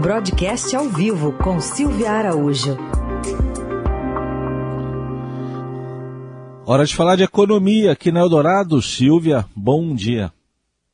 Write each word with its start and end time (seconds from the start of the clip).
Broadcast 0.00 0.76
ao 0.76 0.84
vivo 0.84 1.32
com 1.32 1.58
Silvia 1.60 2.12
Araújo. 2.12 2.76
Hora 6.64 6.84
de 6.84 6.94
falar 6.94 7.16
de 7.16 7.24
economia 7.24 7.90
aqui 7.90 8.12
na 8.12 8.20
Eldorado. 8.20 8.80
Silvia, 8.80 9.44
bom 9.56 9.92
dia. 9.96 10.32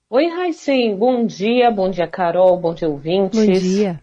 Oi, 0.09 0.27
Raicem. 0.27 0.97
Bom 0.97 1.27
dia. 1.27 1.71
Bom 1.71 1.91
dia, 1.91 2.07
Carol. 2.07 2.59
Bom 2.59 2.73
dia, 2.73 2.89
ouvintes. 2.89 3.45
Bom 3.45 3.53
dia. 3.53 4.01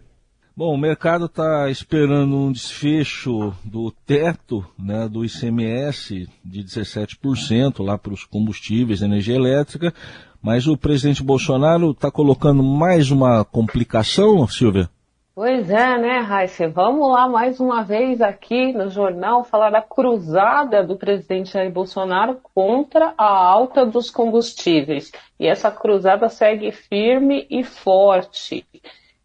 Bom, 0.55 0.75
o 0.75 0.77
mercado 0.77 1.25
está 1.25 1.67
esperando 1.71 2.35
um 2.35 2.51
desfecho 2.51 3.51
do 3.63 3.89
teto 4.05 4.63
né, 4.77 5.07
do 5.09 5.25
ICMS 5.25 6.29
de 6.45 6.63
17% 6.63 7.83
lá 7.83 7.97
para 7.97 8.13
os 8.13 8.25
combustíveis, 8.25 9.01
energia 9.01 9.35
elétrica, 9.35 9.91
mas 10.41 10.67
o 10.67 10.77
presidente 10.77 11.23
Bolsonaro 11.23 11.91
está 11.91 12.09
colocando 12.09 12.63
mais 12.63 13.11
uma 13.11 13.45
complicação, 13.45 14.47
Silvia? 14.47 14.89
Pois 15.33 15.69
é, 15.69 15.97
né, 15.97 16.19
Raíssa? 16.19 16.67
Vamos 16.67 17.09
lá 17.09 17.27
mais 17.27 17.59
uma 17.59 17.83
vez 17.83 18.21
aqui 18.21 18.73
no 18.73 18.89
jornal 18.89 19.43
falar 19.45 19.69
da 19.69 19.81
cruzada 19.81 20.83
do 20.83 20.97
presidente 20.97 21.53
Jair 21.53 21.71
Bolsonaro 21.71 22.39
contra 22.53 23.13
a 23.17 23.25
alta 23.25 23.85
dos 23.85 24.09
combustíveis. 24.09 25.11
E 25.39 25.47
essa 25.47 25.71
cruzada 25.71 26.27
segue 26.27 26.71
firme 26.71 27.47
e 27.49 27.63
forte. 27.63 28.65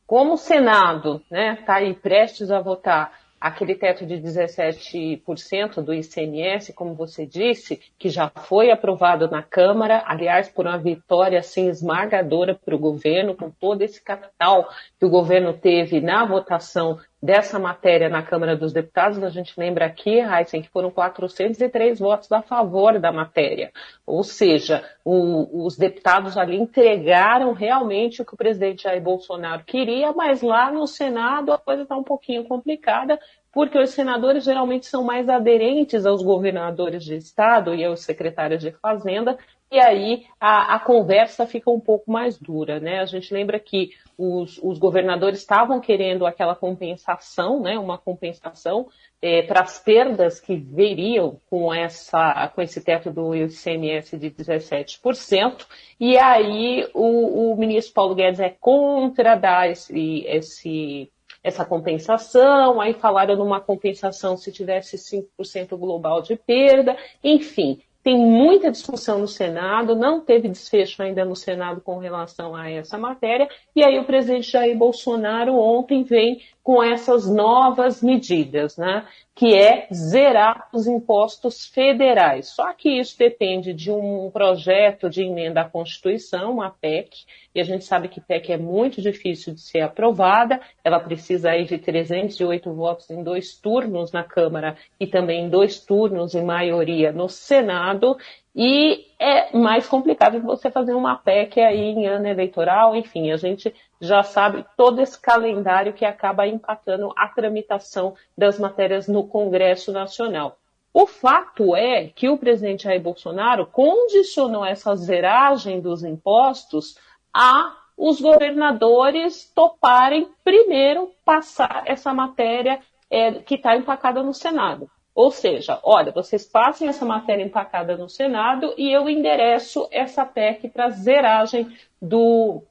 Como 0.06 0.34
o 0.34 0.38
Senado 0.38 1.20
está 1.24 1.36
né, 1.36 1.56
tá 1.66 1.74
aí 1.74 1.92
prestes 1.92 2.52
a 2.52 2.60
votar 2.60 3.12
aquele 3.40 3.74
teto 3.74 4.06
de 4.06 4.14
17% 4.16 5.82
do 5.82 5.92
ICMS, 5.92 6.72
como 6.72 6.94
você 6.94 7.26
disse, 7.26 7.80
que 7.98 8.08
já 8.08 8.28
foi 8.28 8.70
aprovado 8.70 9.30
na 9.30 9.42
Câmara, 9.42 10.02
aliás, 10.06 10.48
por 10.48 10.66
uma 10.66 10.78
vitória 10.78 11.38
assim 11.38 11.68
esmagadora 11.68 12.54
para 12.54 12.74
o 12.74 12.78
governo, 12.78 13.34
com 13.34 13.50
todo 13.50 13.82
esse 13.82 14.02
capital 14.02 14.68
que 14.98 15.06
o 15.06 15.10
governo 15.10 15.52
teve 15.52 16.00
na 16.00 16.24
votação 16.24 16.98
dessa 17.26 17.58
matéria 17.58 18.08
na 18.08 18.22
Câmara 18.22 18.56
dos 18.56 18.72
Deputados, 18.72 19.20
a 19.20 19.28
gente 19.28 19.52
lembra 19.58 19.84
aqui, 19.84 20.20
Heisen, 20.20 20.62
que 20.62 20.70
foram 20.70 20.92
403 20.92 21.98
votos 21.98 22.30
a 22.30 22.40
favor 22.40 23.00
da 23.00 23.10
matéria. 23.10 23.72
Ou 24.06 24.22
seja, 24.22 24.84
o, 25.04 25.66
os 25.66 25.76
deputados 25.76 26.38
ali 26.38 26.56
entregaram 26.56 27.52
realmente 27.52 28.22
o 28.22 28.24
que 28.24 28.34
o 28.34 28.36
presidente 28.36 28.84
Jair 28.84 29.02
Bolsonaro 29.02 29.64
queria, 29.64 30.12
mas 30.12 30.40
lá 30.40 30.70
no 30.70 30.86
Senado 30.86 31.52
a 31.52 31.58
coisa 31.58 31.82
está 31.82 31.96
um 31.96 32.04
pouquinho 32.04 32.44
complicada, 32.44 33.18
porque 33.52 33.76
os 33.76 33.90
senadores 33.90 34.44
geralmente 34.44 34.86
são 34.86 35.02
mais 35.02 35.28
aderentes 35.28 36.06
aos 36.06 36.22
governadores 36.22 37.02
de 37.02 37.16
Estado 37.16 37.74
e 37.74 37.84
aos 37.84 38.04
secretários 38.04 38.60
de 38.60 38.70
Fazenda, 38.70 39.36
e 39.70 39.80
aí 39.80 40.26
a, 40.40 40.76
a, 40.76 40.80
conversa 40.80 41.46
fica 41.46 41.70
um 41.70 41.80
pouco 41.80 42.10
mais 42.10 42.38
dura, 42.38 42.78
né? 42.78 43.00
A 43.00 43.04
gente 43.04 43.34
lembra 43.34 43.58
que 43.58 43.90
os, 44.16 44.58
os 44.62 44.78
governadores 44.78 45.40
estavam 45.40 45.80
querendo 45.80 46.24
aquela 46.24 46.54
compensação, 46.54 47.60
né? 47.60 47.76
Uma 47.76 47.98
compensação 47.98 48.88
é, 49.20 49.42
para 49.42 49.62
as 49.62 49.78
perdas 49.78 50.38
que 50.38 50.54
veriam 50.56 51.40
com, 51.50 51.74
essa, 51.74 52.48
com 52.54 52.62
esse 52.62 52.80
teto 52.80 53.10
do 53.10 53.34
ICMS 53.34 54.16
de 54.16 54.30
17%, 54.30 55.66
e 55.98 56.16
aí 56.16 56.88
o, 56.94 57.52
o 57.52 57.56
ministro 57.56 57.92
Paulo 57.92 58.14
Guedes 58.14 58.40
é 58.40 58.50
contra 58.50 59.34
dar 59.34 59.68
esse, 59.68 60.24
esse 60.26 61.10
essa 61.46 61.64
compensação, 61.64 62.80
aí 62.80 62.92
falaram 62.92 63.36
numa 63.36 63.60
compensação 63.60 64.36
se 64.36 64.50
tivesse 64.50 64.96
5% 64.96 65.76
global 65.76 66.20
de 66.20 66.34
perda, 66.34 66.96
enfim, 67.22 67.80
tem 68.06 68.16
muita 68.16 68.70
discussão 68.70 69.18
no 69.18 69.26
Senado, 69.26 69.96
não 69.96 70.20
teve 70.20 70.46
desfecho 70.46 71.02
ainda 71.02 71.24
no 71.24 71.34
Senado 71.34 71.80
com 71.80 71.98
relação 71.98 72.54
a 72.54 72.70
essa 72.70 72.96
matéria, 72.96 73.48
e 73.74 73.84
aí 73.84 73.98
o 73.98 74.04
presidente 74.04 74.52
Jair 74.52 74.78
Bolsonaro 74.78 75.56
ontem 75.56 76.04
vem 76.04 76.40
com 76.66 76.82
essas 76.82 77.30
novas 77.30 78.02
medidas, 78.02 78.76
né? 78.76 79.06
Que 79.36 79.54
é 79.54 79.86
zerar 79.94 80.68
os 80.74 80.88
impostos 80.88 81.64
federais. 81.64 82.48
Só 82.48 82.74
que 82.74 82.88
isso 82.88 83.16
depende 83.16 83.72
de 83.72 83.92
um 83.92 84.28
projeto 84.32 85.08
de 85.08 85.22
emenda 85.22 85.60
à 85.60 85.64
Constituição, 85.64 86.54
uma 86.54 86.68
PEC, 86.68 87.18
e 87.54 87.60
a 87.60 87.62
gente 87.62 87.84
sabe 87.84 88.08
que 88.08 88.20
PEC 88.20 88.52
é 88.52 88.56
muito 88.56 89.00
difícil 89.00 89.54
de 89.54 89.60
ser 89.60 89.82
aprovada, 89.82 90.60
ela 90.82 90.98
precisa 90.98 91.50
aí 91.50 91.66
de 91.66 91.78
308 91.78 92.74
votos 92.74 93.08
em 93.10 93.22
dois 93.22 93.56
turnos 93.56 94.10
na 94.10 94.24
Câmara 94.24 94.76
e 94.98 95.06
também 95.06 95.44
em 95.44 95.48
dois 95.48 95.78
turnos 95.78 96.34
em 96.34 96.44
maioria 96.44 97.12
no 97.12 97.28
Senado, 97.28 98.16
e 98.58 99.04
é 99.18 99.54
mais 99.54 99.86
complicado 99.86 100.40
de 100.40 100.46
você 100.46 100.70
fazer 100.70 100.94
uma 100.94 101.14
PEC 101.14 101.60
aí 101.60 101.90
em 101.90 102.06
ano 102.06 102.26
eleitoral, 102.26 102.96
enfim, 102.96 103.30
a 103.30 103.36
gente 103.36 103.74
já 104.00 104.22
sabe 104.22 104.64
todo 104.78 105.02
esse 105.02 105.20
calendário 105.20 105.92
que 105.92 106.06
acaba 106.06 106.46
impactando 106.46 107.12
a 107.14 107.28
tramitação 107.28 108.14
das 108.36 108.58
matérias 108.58 109.06
no 109.06 109.28
Congresso 109.28 109.92
Nacional. 109.92 110.56
O 110.90 111.06
fato 111.06 111.76
é 111.76 112.06
que 112.06 112.30
o 112.30 112.38
presidente 112.38 112.84
Jair 112.84 113.02
Bolsonaro 113.02 113.66
condicionou 113.66 114.64
essa 114.64 114.96
zeragem 114.96 115.78
dos 115.78 116.02
impostos 116.02 116.96
a 117.34 117.76
os 117.94 118.22
governadores 118.22 119.52
toparem 119.54 120.30
primeiro 120.42 121.10
passar 121.26 121.82
essa 121.84 122.14
matéria 122.14 122.80
é, 123.10 123.32
que 123.32 123.56
está 123.56 123.76
empacada 123.76 124.22
no 124.22 124.32
Senado. 124.32 124.90
Ou 125.16 125.30
seja, 125.30 125.80
olha, 125.82 126.12
vocês 126.12 126.44
passem 126.44 126.88
essa 126.88 127.06
matéria 127.06 127.42
empacada 127.42 127.96
no 127.96 128.06
Senado 128.06 128.74
e 128.76 128.92
eu 128.92 129.08
endereço 129.08 129.88
essa 129.90 130.26
PEC 130.26 130.68
para 130.68 130.90
zeragem 130.90 131.74
do, 132.00 132.62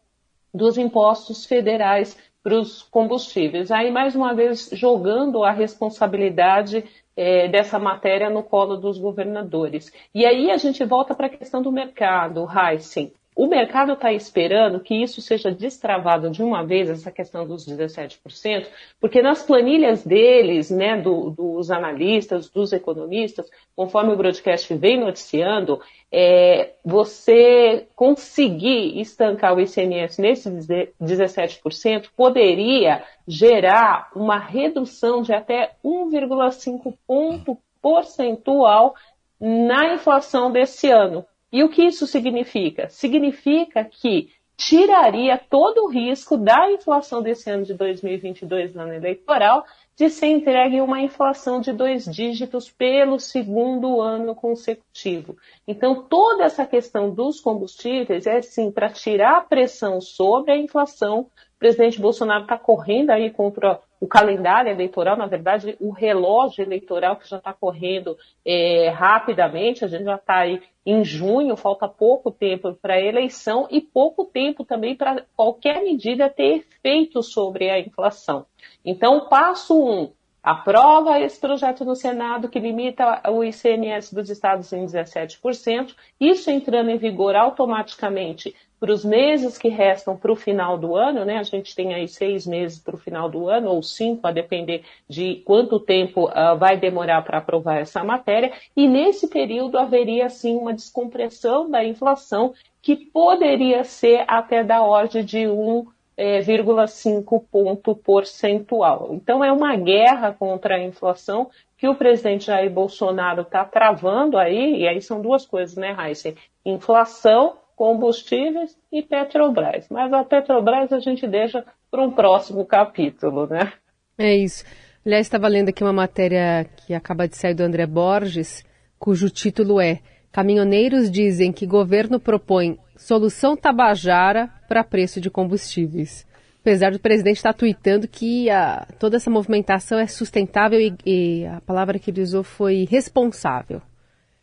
dos 0.54 0.78
impostos 0.78 1.44
federais 1.44 2.16
para 2.44 2.54
os 2.54 2.84
combustíveis. 2.84 3.72
Aí, 3.72 3.90
mais 3.90 4.16
uma 4.16 4.36
vez, 4.36 4.70
jogando 4.74 5.44
a 5.44 5.50
responsabilidade 5.50 6.86
é, 7.18 7.48
dessa 7.48 7.80
matéria 7.80 8.30
no 8.30 8.44
colo 8.44 8.78
dos 8.78 9.00
governadores. 9.00 9.92
E 10.14 10.24
aí 10.24 10.52
a 10.52 10.58
gente 10.58 10.86
volta 10.86 11.16
para 11.16 11.26
a 11.26 11.36
questão 11.36 11.64
do 11.64 11.72
mercado, 11.72 12.46
Heisen. 12.48 13.12
O 13.36 13.48
mercado 13.48 13.92
está 13.92 14.14
esperando 14.14 14.80
que 14.80 14.96
isso 14.96 15.22
seja 15.22 15.52
destravado 15.52 16.30
de 16.30 16.42
uma 16.42 16.64
vez, 16.64 16.90
essa 16.90 17.12
questão 17.12 17.46
dos 17.46 17.68
17%, 17.68 18.68
porque 18.98 19.22
nas 19.22 19.44
planilhas 19.44 20.06
deles, 20.06 20.72
né, 20.72 20.96
do, 21.02 21.32
dos 21.32 21.70
analistas, 21.70 22.50
dos 22.50 22.72
economistas, 22.72 23.52
conforme 23.76 24.14
o 24.14 24.16
broadcast 24.16 24.74
vem 24.76 25.02
noticiando, 25.02 25.82
é, 26.10 26.76
você 26.86 27.86
conseguir 27.94 29.02
estancar 29.02 29.54
o 29.54 29.60
ICMS 29.60 30.22
nesse 30.22 30.50
17% 30.50 32.08
poderia 32.16 33.04
gerar 33.28 34.12
uma 34.16 34.40
redução 34.40 35.22
de 35.22 35.34
até 35.34 35.74
1,5 35.84 36.94
ponto 37.06 37.58
percentual 37.82 38.96
na 39.42 39.94
inflação 39.94 40.50
desse 40.50 40.90
ano. 40.90 41.26
E 41.56 41.64
o 41.64 41.70
que 41.70 41.84
isso 41.84 42.06
significa? 42.06 42.90
Significa 42.90 43.86
que 43.86 44.28
tiraria 44.58 45.38
todo 45.38 45.86
o 45.86 45.88
risco 45.88 46.36
da 46.36 46.70
inflação 46.70 47.22
desse 47.22 47.50
ano 47.50 47.64
de 47.64 47.74
2022 47.74 48.74
no 48.74 48.82
ano 48.82 48.94
eleitoral 48.94 49.66
de 49.96 50.10
ser 50.10 50.28
entregue 50.28 50.82
uma 50.82 51.00
inflação 51.00 51.62
de 51.62 51.72
dois 51.72 52.04
dígitos 52.14 52.70
pelo 52.70 53.18
segundo 53.22 54.02
ano 54.02 54.36
consecutivo. 54.36 55.38
Então, 55.66 56.04
toda 56.04 56.44
essa 56.44 56.66
questão 56.66 57.10
dos 57.10 57.40
combustíveis 57.40 58.28
é, 58.28 58.42
sim, 58.42 58.70
para 58.70 58.90
tirar 58.90 59.38
a 59.38 59.42
pressão 59.42 60.02
sobre 60.02 60.52
a 60.52 60.58
inflação. 60.58 61.22
O 61.22 61.58
presidente 61.58 62.02
Bolsonaro 62.02 62.44
está 62.44 62.58
correndo 62.58 63.12
aí 63.12 63.32
contra 63.32 63.80
o 64.06 64.08
calendário 64.08 64.72
eleitoral, 64.72 65.18
na 65.18 65.26
verdade, 65.26 65.76
o 65.80 65.90
relógio 65.90 66.64
eleitoral 66.64 67.16
que 67.16 67.28
já 67.28 67.38
está 67.38 67.52
correndo 67.52 68.16
é, 68.46 68.90
rapidamente, 68.90 69.84
a 69.84 69.88
gente 69.88 70.04
já 70.04 70.14
está 70.14 70.38
aí 70.42 70.62
em 70.86 71.04
junho, 71.04 71.58
falta 71.58 71.88
pouco 71.88 72.30
tempo 72.30 72.72
para 72.80 72.94
a 72.94 73.02
eleição 73.02 73.68
e 73.72 73.82
pouco 73.82 74.26
tempo 74.26 74.64
também 74.64 74.96
para 74.96 75.26
qualquer 75.36 75.84
medida 75.84 76.30
ter 76.30 76.58
efeito 76.58 77.24
sobre 77.24 77.72
a 77.72 77.80
inflação. 77.80 78.46
Então, 78.86 79.28
passo 79.28 79.76
um, 79.76 80.12
aprova 80.44 81.20
esse 81.20 81.42
projeto 81.42 81.84
no 81.84 81.96
Senado 81.96 82.48
que 82.48 82.60
limita 82.60 83.24
o 83.32 83.44
ICMS 83.44 84.14
dos 84.14 84.30
estados 84.30 84.72
em 84.72 84.86
17%, 84.86 85.96
isso 86.20 86.52
entrando 86.52 86.92
em 86.92 86.98
vigor 87.00 87.36
automaticamente 87.36 88.56
para 88.86 88.94
os 88.94 89.04
meses 89.04 89.58
que 89.58 89.68
restam 89.68 90.16
para 90.16 90.32
o 90.32 90.36
final 90.36 90.78
do 90.78 90.96
ano, 90.96 91.26
né? 91.26 91.40
A 91.40 91.44
gente 91.44 91.76
tem 91.76 91.96
aí 91.96 92.08
seis 92.08 92.46
meses 92.46 92.78
para 92.78 92.94
o 92.94 93.00
final 93.00 93.28
do 93.28 93.50
ano, 93.50 93.72
ou 93.72 93.82
cinco, 93.82 94.28
a 94.28 94.32
depender 94.32 94.84
de 95.10 95.42
quanto 95.44 95.80
tempo 95.80 96.26
uh, 96.26 96.56
vai 96.56 96.78
demorar 96.78 97.24
para 97.24 97.40
aprovar 97.40 97.80
essa 97.80 98.04
matéria, 98.04 98.54
e 98.78 98.88
nesse 98.88 99.28
período 99.28 99.80
haveria 99.80 100.30
sim 100.30 100.56
uma 100.56 100.72
descompressão 100.72 101.68
da 101.68 101.84
inflação 101.84 102.54
que 102.80 102.96
poderia 102.96 103.84
ser 103.84 104.24
até 104.28 104.64
da 104.64 104.84
ordem 104.84 105.26
de 105.26 105.40
1,5 105.40 105.88
é, 106.16 107.42
ponto 107.52 107.96
percentual. 107.96 109.10
Então 109.14 109.44
é 109.44 109.52
uma 109.52 109.76
guerra 109.76 110.32
contra 110.32 110.76
a 110.76 110.84
inflação 110.84 111.50
que 111.76 111.88
o 111.88 111.96
presidente 111.96 112.46
Jair 112.46 112.70
Bolsonaro 112.70 113.42
está 113.42 113.66
travando 113.66 114.38
aí, 114.38 114.82
e 114.82 114.88
aí 114.88 115.02
são 115.02 115.20
duas 115.20 115.44
coisas, 115.44 115.76
né, 115.76 115.90
Raíssa? 115.90 116.36
Inflação 116.64 117.65
combustíveis 117.76 118.76
e 118.92 119.02
Petrobras. 119.02 119.88
Mas 119.90 120.12
a 120.14 120.24
Petrobras 120.24 120.92
a 120.94 121.00
gente 121.00 121.28
deixa 121.28 121.66
para 121.92 122.04
um 122.04 122.12
próximo 122.12 122.66
capítulo, 122.66 123.48
né? 123.48 123.74
É 124.18 124.36
isso. 124.36 124.64
Aliás, 125.06 125.28
estava 125.28 125.48
lendo 125.48 125.70
aqui 125.70 125.84
uma 125.84 125.94
matéria 125.94 126.66
que 126.78 126.94
acaba 126.94 127.28
de 127.28 127.38
sair 127.38 127.54
do 127.54 127.64
André 127.64 127.86
Borges, 127.86 128.64
cujo 128.98 129.30
título 129.30 129.80
é 129.80 130.00
Caminhoneiros 130.32 131.10
dizem 131.10 131.52
que 131.52 131.66
governo 131.66 132.20
propõe 132.20 132.78
solução 132.98 133.56
tabajara 133.56 134.50
para 134.68 134.84
preço 134.84 135.22
de 135.22 135.30
combustíveis. 135.30 136.26
Apesar 136.60 136.92
do 136.92 137.00
presidente 137.00 137.38
estar 137.38 137.54
tweetando 137.54 138.08
que 138.08 138.50
a, 138.50 138.88
toda 138.98 139.18
essa 139.18 139.30
movimentação 139.30 140.00
é 140.00 140.08
sustentável 140.08 140.80
e, 140.82 140.96
e 141.06 141.46
a 141.46 141.62
palavra 141.62 142.00
que 142.00 142.10
ele 142.10 142.22
usou 142.22 142.44
foi 142.44 142.88
responsável. 142.90 143.82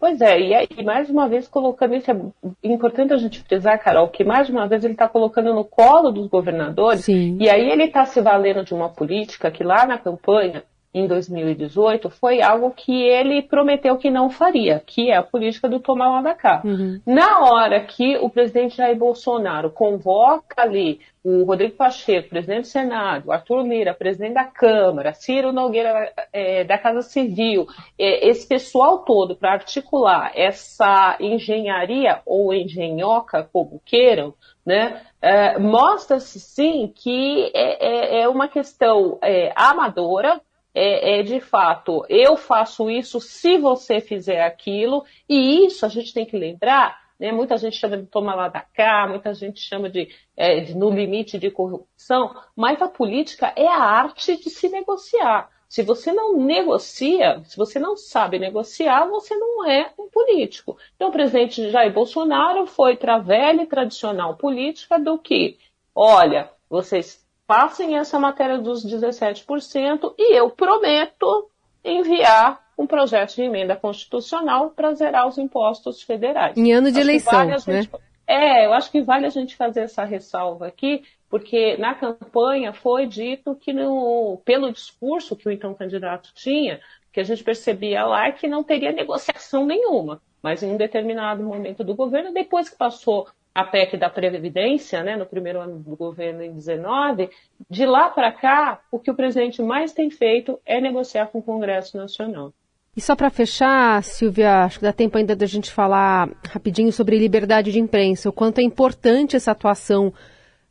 Pois 0.03 0.21
é, 0.21 0.41
e, 0.41 0.53
aí, 0.53 0.69
mais 0.85 1.09
uma 1.09 1.29
vez 1.29 1.47
colocando 1.47 1.95
isso, 1.95 2.11
é 2.11 2.17
importante 2.65 3.13
a 3.13 3.17
gente 3.17 3.41
frisar, 3.45 3.81
Carol, 3.81 4.09
que 4.09 4.25
mais 4.25 4.49
uma 4.49 4.67
vez 4.67 4.83
ele 4.83 4.95
está 4.95 5.07
colocando 5.07 5.55
no 5.55 5.65
colo 5.65 6.11
dos 6.11 6.27
governadores, 6.27 7.05
Sim. 7.05 7.39
e 7.39 7.49
aí 7.49 7.71
ele 7.71 7.85
está 7.85 8.05
se 8.05 8.21
valendo 8.21 8.65
de 8.65 8.75
uma 8.75 8.89
política 8.89 9.49
que 9.49 9.63
lá 9.63 9.87
na 9.87 9.97
campanha, 9.97 10.65
em 10.95 11.07
2018, 11.07 12.11
foi 12.11 12.43
algo 12.43 12.71
que 12.71 13.03
ele 13.03 13.43
prometeu 13.43 13.97
que 13.97 14.11
não 14.11 14.29
faria, 14.29 14.83
que 14.85 15.11
é 15.11 15.17
a 15.17 15.23
política 15.23 15.69
do 15.69 15.81
tomar 15.81 16.11
lá 16.11 16.23
da 16.23 16.35
cá. 16.35 16.61
Uhum. 16.65 17.01
Na 17.07 17.41
hora 17.41 17.81
que 17.81 18.19
o 18.19 18.29
presidente 18.29 18.77
Jair 18.77 18.97
Bolsonaro 18.97 19.71
convoca 19.71 20.61
ali 20.61 21.01
o 21.25 21.45
Rodrigo 21.45 21.77
Pacheco, 21.77 22.31
presidente 22.31 22.63
do 22.63 22.67
Senado, 22.67 23.31
Arthur 23.31 23.63
Lira, 23.63 23.95
presidente 23.95 24.35
da 24.35 24.45
Câmara, 24.45 25.15
Ciro 25.15 25.53
Nogueira 25.53 26.13
é, 26.33 26.65
da 26.65 26.77
Casa 26.77 27.01
Civil, 27.01 27.67
é, 27.99 28.29
esse 28.29 28.47
pessoal 28.47 28.99
todo 28.99 29.37
para 29.37 29.53
articular 29.53 30.33
essa 30.35 31.17
engenharia 31.21 32.21
ou 32.27 32.53
engenhoca, 32.53 33.49
como 33.53 33.81
queiram, 33.85 34.35
né, 34.67 35.01
é, 35.21 35.59
mostra-se 35.59 36.41
sim 36.41 36.93
que 36.95 37.51
é, 37.55 38.19
é, 38.19 38.21
é 38.23 38.29
uma 38.29 38.49
questão 38.49 39.19
amadora, 39.55 40.41
é, 40.75 41.21
é, 41.21 41.23
de 41.23 41.41
fato, 41.41 42.05
eu 42.09 42.37
faço 42.37 42.91
isso 42.91 43.21
se 43.21 43.59
você 43.59 44.01
fizer 44.01 44.43
aquilo, 44.43 45.05
e 45.29 45.67
isso 45.67 45.85
a 45.85 45.89
gente 45.89 46.15
tem 46.15 46.25
que 46.25 46.37
lembrar 46.37 47.03
né? 47.23 47.31
Muita 47.31 47.57
gente 47.57 47.77
chama 47.77 47.99
de 47.99 48.07
tomar 48.07 48.35
lá 48.35 48.49
da 48.49 48.61
cá, 48.61 49.07
muita 49.09 49.33
gente 49.33 49.61
chama 49.61 49.89
de, 49.89 50.09
é, 50.37 50.59
de 50.59 50.77
no 50.77 50.91
limite 50.91 51.39
de 51.39 51.53
corrupção, 51.53 52.35
mas 52.57 52.83
a 52.83 52.89
política 52.89 53.53
é 53.55 53.69
a 53.69 53.79
arte 53.79 54.37
de 54.37 54.51
se 54.51 54.69
negociar. 54.69 55.49
Se 55.69 55.85
você 55.85 56.13
não 56.13 56.37
negocia, 56.37 57.41
se 57.45 57.57
você 57.57 57.79
não 57.79 57.97
sabe 57.97 58.41
negociar, 58.41 59.07
você 59.07 59.37
não 59.37 59.65
é 59.65 59.93
um 59.97 60.09
político. 60.11 60.77
Então, 60.97 61.11
o 61.11 61.13
presidente 61.13 61.71
Jair 61.71 61.93
Bolsonaro 61.93 62.67
foi 62.67 62.97
para 62.97 63.15
a 63.15 63.21
velha 63.21 63.63
e 63.63 63.67
tradicional 63.67 64.37
política 64.37 64.99
do 64.99 65.17
que, 65.17 65.59
olha, 65.95 66.51
vocês 66.69 67.22
passem 67.53 67.99
essa 67.99 68.19
matéria 68.19 68.57
dos 68.57 68.83
17% 68.83 70.15
e 70.19 70.35
eu 70.35 70.49
prometo 70.49 71.51
enviar 71.85 72.63
um 72.79 72.87
projeto 72.87 73.35
de 73.35 73.43
emenda 73.43 73.77
constitucional 73.77 74.71
para 74.71 74.95
zerar 74.95 75.29
os 75.29 75.37
impostos 75.37 76.03
federais. 76.03 76.57
Em 76.57 76.73
ano 76.73 76.91
de 76.91 76.99
acho 76.99 77.07
eleição, 77.07 77.33
vale 77.33 77.51
né? 77.51 77.59
gente... 77.59 77.91
É, 78.27 78.65
eu 78.65 78.73
acho 78.73 78.91
que 78.91 79.03
vale 79.03 79.27
a 79.27 79.29
gente 79.29 79.55
fazer 79.55 79.81
essa 79.81 80.03
ressalva 80.03 80.67
aqui, 80.67 81.03
porque 81.29 81.77
na 81.77 81.95
campanha 81.95 82.73
foi 82.73 83.07
dito 83.07 83.55
que, 83.55 83.71
no, 83.75 84.41
pelo 84.47 84.73
discurso 84.73 85.37
que 85.37 85.47
o 85.47 85.53
então 85.53 85.75
candidato 85.75 86.33
tinha, 86.35 86.81
que 87.13 87.21
a 87.21 87.25
gente 87.25 87.45
percebia 87.45 88.07
lá 88.07 88.33
que 88.33 88.49
não 88.49 88.65
teria 88.65 88.93
negociação 88.93 89.67
nenhuma. 89.67 90.23
Mas 90.43 90.63
em 90.63 90.73
um 90.73 90.79
determinado 90.79 91.43
momento 91.43 91.85
do 91.85 91.95
governo, 91.95 92.33
depois 92.33 92.71
que 92.71 92.79
passou 92.79 93.29
a 93.55 93.65
PEC 93.65 93.97
da 93.97 94.09
Previdência, 94.09 95.03
né, 95.03 95.17
no 95.17 95.27
primeiro 95.27 95.61
ano 95.61 95.79
do 95.79 95.95
governo 95.95 96.43
em 96.43 96.53
19, 96.53 97.29
de 97.69 97.85
lá 97.85 98.09
para 98.09 98.33
cá, 98.33 98.81
o 98.91 98.99
que 98.99 99.11
o 99.11 99.15
presidente 99.15 99.63
mais 99.63 99.93
tem 99.93 100.11
feito 100.11 100.59
é 100.65 100.81
negociar 100.81 101.27
com 101.27 101.39
o 101.39 101.43
Congresso 101.43 101.97
Nacional. 101.97 102.53
E 102.97 103.01
só 103.01 103.17
para 103.17 103.31
fechar, 103.31 104.03
Silvia, 104.03 104.65
acho 104.65 104.79
que 104.79 104.85
dá 104.85 104.93
tempo 104.93 105.17
ainda 105.17 105.35
da 105.35 105.47
gente 105.47 105.71
falar 105.71 106.29
rapidinho 106.49 106.93
sobre 106.93 107.19
liberdade 107.19 107.73
de 107.73 107.79
imprensa, 107.79 108.29
o 108.29 108.33
quanto 108.33 108.59
é 108.59 108.63
importante 108.63 109.37
essa 109.37 109.53
atuação 109.53 110.13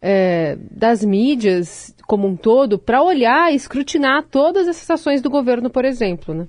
é, 0.01 0.57
das 0.72 1.04
mídias 1.04 1.95
como 2.07 2.28
um 2.28 2.36
todo 2.36 2.78
para 2.78 3.01
olhar 3.01 3.51
e 3.51 3.56
escrutinar 3.56 4.24
todas 4.24 4.68
essas 4.68 4.89
ações 4.89 5.22
do 5.22 5.30
governo, 5.30 5.69
por 5.69 5.86
exemplo, 5.86 6.33
né? 6.33 6.48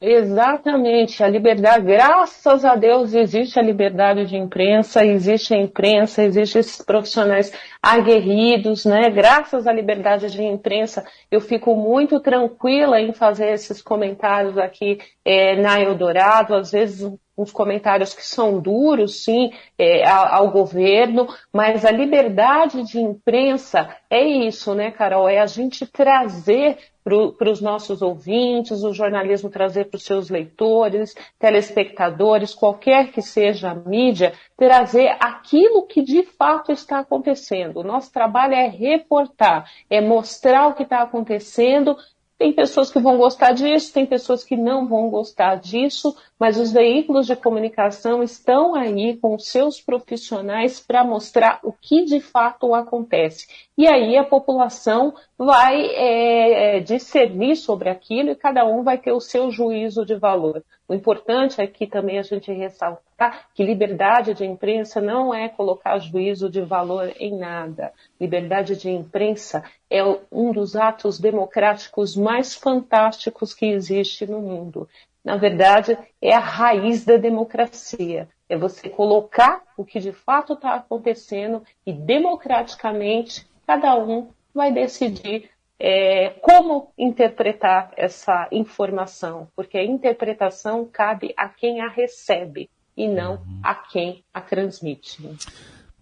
Exatamente, 0.00 1.24
a 1.24 1.28
liberdade, 1.28 1.84
graças 1.84 2.64
a 2.64 2.76
Deus 2.76 3.14
existe 3.14 3.58
a 3.58 3.62
liberdade 3.62 4.26
de 4.26 4.36
imprensa, 4.36 5.04
existe 5.04 5.52
a 5.52 5.56
imprensa, 5.56 6.22
existem 6.22 6.60
esses 6.60 6.80
profissionais 6.80 7.52
aguerridos, 7.82 8.84
né? 8.84 9.10
Graças 9.10 9.66
à 9.66 9.72
liberdade 9.72 10.30
de 10.30 10.40
imprensa, 10.40 11.04
eu 11.28 11.40
fico 11.40 11.74
muito 11.74 12.20
tranquila 12.20 13.00
em 13.00 13.12
fazer 13.12 13.52
esses 13.52 13.82
comentários 13.82 14.56
aqui 14.56 15.00
é, 15.24 15.56
na 15.60 15.80
Eldorado, 15.80 16.54
às 16.54 16.70
vezes 16.70 17.12
uns 17.38 17.52
comentários 17.52 18.12
que 18.12 18.26
são 18.26 18.58
duros, 18.58 19.22
sim, 19.22 19.52
é, 19.78 20.06
ao, 20.08 20.50
governo, 20.50 21.28
mas 21.52 21.84
a 21.84 21.90
liberdade 21.92 22.82
de 22.82 22.98
imprensa 22.98 23.88
é 24.10 24.22
isso, 24.24 24.74
né, 24.74 24.90
Carol? 24.90 25.28
É 25.28 25.38
a 25.38 25.46
gente 25.46 25.86
trazer 25.86 26.78
para 27.04 27.50
os 27.50 27.62
nossos 27.62 28.02
ouvintes, 28.02 28.82
o 28.82 28.92
jornalismo 28.92 29.48
trazer 29.48 29.86
para 29.86 29.96
os 29.96 30.04
seus 30.04 30.28
leitores, 30.28 31.14
telespectadores, 31.38 32.54
qualquer 32.54 33.12
que 33.12 33.22
seja 33.22 33.70
a 33.70 33.74
mídia, 33.74 34.34
trazer 34.56 35.16
aquilo 35.18 35.86
que 35.86 36.02
de 36.02 36.22
fato 36.22 36.70
está 36.70 36.98
acontecendo. 36.98 37.80
O 37.80 37.84
nosso 37.84 38.12
trabalho 38.12 38.52
é 38.52 38.68
reportar, 38.68 39.70
é 39.88 40.02
mostrar 40.02 40.68
o 40.68 40.74
que 40.74 40.82
está 40.82 41.00
acontecendo 41.00 41.96
tem 42.38 42.52
pessoas 42.52 42.90
que 42.90 43.00
vão 43.00 43.18
gostar 43.18 43.52
disso, 43.52 43.92
tem 43.92 44.06
pessoas 44.06 44.44
que 44.44 44.56
não 44.56 44.86
vão 44.86 45.10
gostar 45.10 45.56
disso, 45.56 46.16
mas 46.38 46.56
os 46.56 46.72
veículos 46.72 47.26
de 47.26 47.34
comunicação 47.34 48.22
estão 48.22 48.76
aí 48.76 49.16
com 49.16 49.36
seus 49.38 49.80
profissionais 49.80 50.78
para 50.78 51.02
mostrar 51.02 51.58
o 51.64 51.72
que 51.72 52.04
de 52.04 52.20
fato 52.20 52.72
acontece. 52.74 53.48
E 53.78 53.86
aí 53.86 54.16
a 54.16 54.24
população 54.24 55.14
vai 55.38 55.80
é, 55.86 56.78
é, 56.78 56.80
discernir 56.80 57.54
sobre 57.54 57.88
aquilo 57.88 58.30
e 58.30 58.34
cada 58.34 58.66
um 58.66 58.82
vai 58.82 58.98
ter 58.98 59.12
o 59.12 59.20
seu 59.20 59.52
juízo 59.52 60.04
de 60.04 60.16
valor. 60.16 60.64
O 60.88 60.94
importante 60.94 61.60
é 61.60 61.66
que 61.68 61.86
também 61.86 62.18
a 62.18 62.22
gente 62.22 62.50
ressaltar 62.50 63.46
que 63.54 63.62
liberdade 63.62 64.34
de 64.34 64.44
imprensa 64.44 65.00
não 65.00 65.32
é 65.32 65.48
colocar 65.48 65.96
juízo 66.00 66.50
de 66.50 66.60
valor 66.60 67.12
em 67.20 67.38
nada. 67.38 67.92
Liberdade 68.20 68.74
de 68.74 68.90
imprensa 68.90 69.62
é 69.88 70.02
um 70.32 70.50
dos 70.50 70.74
atos 70.74 71.20
democráticos 71.20 72.16
mais 72.16 72.56
fantásticos 72.56 73.54
que 73.54 73.66
existe 73.66 74.26
no 74.26 74.40
mundo. 74.40 74.88
Na 75.24 75.36
verdade, 75.36 75.96
é 76.20 76.34
a 76.34 76.40
raiz 76.40 77.04
da 77.04 77.16
democracia. 77.16 78.28
É 78.48 78.56
você 78.56 78.88
colocar 78.88 79.62
o 79.76 79.84
que 79.84 80.00
de 80.00 80.10
fato 80.10 80.54
está 80.54 80.74
acontecendo 80.74 81.62
e 81.86 81.92
democraticamente 81.92 83.46
cada 83.68 83.94
um 83.96 84.30
vai 84.54 84.72
decidir 84.72 85.50
é, 85.78 86.30
como 86.40 86.90
interpretar 86.96 87.92
essa 87.98 88.48
informação, 88.50 89.46
porque 89.54 89.76
a 89.76 89.84
interpretação 89.84 90.88
cabe 90.90 91.34
a 91.36 91.50
quem 91.50 91.82
a 91.82 91.88
recebe 91.88 92.70
e 92.96 93.06
não 93.06 93.42
a 93.62 93.74
quem 93.74 94.24
a 94.32 94.40
transmite. 94.40 95.22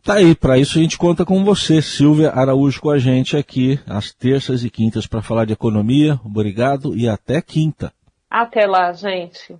Tá 0.01 0.15
aí, 0.15 0.37
para 0.37 0.57
isso 0.57 0.79
a 0.79 0.81
gente 0.81 0.97
conta 0.97 1.25
com 1.25 1.45
você, 1.45 1.83
Silvia 1.83 2.31
Araújo, 2.31 2.81
com 2.81 2.91
a 2.91 2.99
gente 2.99 3.37
aqui 3.37 3.81
às 3.85 4.13
terças 4.13 4.63
e 4.63 4.71
quintas 4.71 5.09
para 5.09 5.21
falar 5.21 5.45
de 5.45 5.53
economia. 5.53 6.21
Obrigado 6.25 6.97
e 6.97 7.09
até 7.09 7.43
quinta. 7.43 7.93
Até 8.31 8.65
lá, 8.65 8.93
gente. 8.93 9.57